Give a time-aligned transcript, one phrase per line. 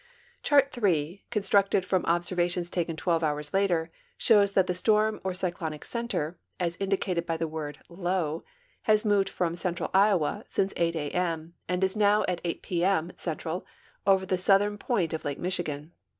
[0.41, 5.85] Chart III, constructed from observations taken 12 hours later, shows that the storm or cyclonic
[5.85, 7.77] center, as indicated by the word"
[8.07, 8.43] low,"
[8.89, 11.09] has moved from central Iowa since 8 a.
[11.11, 11.53] m.
[11.69, 12.25] and is now.
[12.27, 12.83] at 8 p.
[12.83, 13.63] m., central
[14.07, 15.91] over the southern point of Lake Michigan.